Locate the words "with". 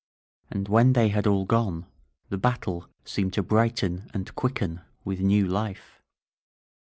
5.05-5.19